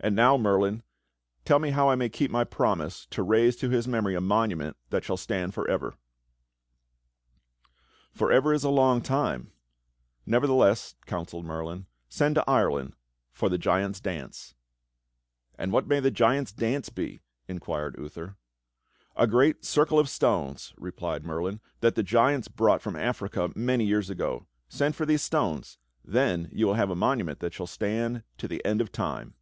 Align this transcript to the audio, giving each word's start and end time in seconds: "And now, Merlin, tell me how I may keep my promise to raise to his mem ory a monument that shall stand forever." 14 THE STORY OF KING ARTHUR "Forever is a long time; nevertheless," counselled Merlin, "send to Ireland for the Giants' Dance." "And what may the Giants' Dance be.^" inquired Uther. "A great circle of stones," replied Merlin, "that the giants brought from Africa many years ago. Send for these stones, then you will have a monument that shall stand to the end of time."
"And 0.00 0.14
now, 0.14 0.36
Merlin, 0.36 0.84
tell 1.44 1.58
me 1.58 1.70
how 1.70 1.90
I 1.90 1.96
may 1.96 2.08
keep 2.08 2.30
my 2.30 2.44
promise 2.44 3.04
to 3.06 3.24
raise 3.24 3.56
to 3.56 3.68
his 3.68 3.88
mem 3.88 4.04
ory 4.06 4.14
a 4.14 4.20
monument 4.20 4.76
that 4.90 5.02
shall 5.02 5.16
stand 5.16 5.54
forever." 5.54 5.96
14 8.12 8.12
THE 8.12 8.14
STORY 8.14 8.14
OF 8.14 8.14
KING 8.14 8.14
ARTHUR 8.14 8.18
"Forever 8.46 8.54
is 8.54 8.62
a 8.64 8.70
long 8.70 9.02
time; 9.02 9.52
nevertheless," 10.24 10.94
counselled 11.06 11.46
Merlin, 11.46 11.86
"send 12.08 12.36
to 12.36 12.48
Ireland 12.48 12.94
for 13.32 13.48
the 13.48 13.58
Giants' 13.58 13.98
Dance." 13.98 14.54
"And 15.58 15.72
what 15.72 15.88
may 15.88 15.98
the 15.98 16.12
Giants' 16.12 16.52
Dance 16.52 16.90
be.^" 16.90 17.18
inquired 17.48 17.96
Uther. 17.98 18.36
"A 19.16 19.26
great 19.26 19.64
circle 19.64 19.98
of 19.98 20.08
stones," 20.08 20.74
replied 20.76 21.26
Merlin, 21.26 21.58
"that 21.80 21.96
the 21.96 22.04
giants 22.04 22.46
brought 22.46 22.82
from 22.82 22.94
Africa 22.94 23.50
many 23.56 23.84
years 23.84 24.10
ago. 24.10 24.46
Send 24.68 24.94
for 24.94 25.04
these 25.06 25.22
stones, 25.22 25.76
then 26.04 26.48
you 26.52 26.68
will 26.68 26.74
have 26.74 26.88
a 26.90 26.94
monument 26.94 27.40
that 27.40 27.52
shall 27.52 27.66
stand 27.66 28.22
to 28.36 28.46
the 28.46 28.64
end 28.64 28.80
of 28.80 28.92
time." 28.92 29.34